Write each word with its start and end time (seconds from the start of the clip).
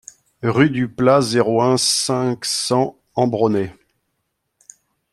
Rue 0.41 0.71
du 0.71 0.87
Plat, 0.87 1.21
zéro 1.21 1.61
un, 1.61 1.77
cinq 1.77 2.43
cents 2.45 2.97
Ambronay 3.13 3.71